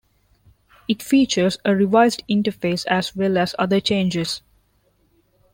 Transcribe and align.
It 0.87 1.03
features 1.03 1.59
a 1.63 1.75
revised 1.75 2.23
interface 2.27 2.87
as 2.87 3.15
well 3.15 3.37
as 3.37 3.53
other 3.59 3.79
changes. 3.79 4.41